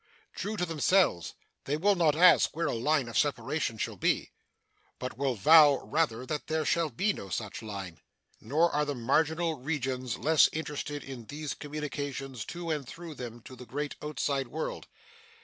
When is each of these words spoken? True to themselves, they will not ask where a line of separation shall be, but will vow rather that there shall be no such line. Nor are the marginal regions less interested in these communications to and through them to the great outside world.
True 0.33 0.57
to 0.57 0.65
themselves, 0.65 1.35
they 1.65 1.77
will 1.77 1.93
not 1.93 2.15
ask 2.15 2.55
where 2.55 2.65
a 2.65 2.73
line 2.73 3.07
of 3.07 3.15
separation 3.15 3.77
shall 3.77 3.97
be, 3.97 4.31
but 4.97 5.15
will 5.15 5.35
vow 5.35 5.75
rather 5.77 6.25
that 6.25 6.47
there 6.47 6.65
shall 6.65 6.89
be 6.89 7.13
no 7.13 7.29
such 7.29 7.61
line. 7.61 7.99
Nor 8.41 8.71
are 8.71 8.83
the 8.83 8.95
marginal 8.95 9.59
regions 9.59 10.17
less 10.17 10.49
interested 10.51 11.03
in 11.03 11.25
these 11.27 11.53
communications 11.53 12.45
to 12.45 12.71
and 12.71 12.87
through 12.87 13.13
them 13.13 13.41
to 13.43 13.55
the 13.55 13.67
great 13.67 13.95
outside 14.01 14.47
world. 14.47 14.87